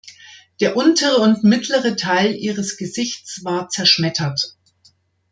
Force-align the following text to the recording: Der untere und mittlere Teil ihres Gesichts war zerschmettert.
Der 0.61 0.75
untere 0.77 1.17
und 1.17 1.43
mittlere 1.43 1.95
Teil 1.95 2.33
ihres 2.33 2.75
Gesichts 2.77 3.41
war 3.43 3.69
zerschmettert. 3.69 4.57